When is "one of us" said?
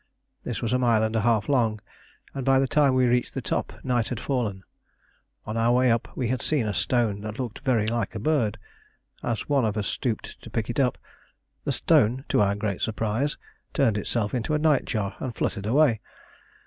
9.47-9.85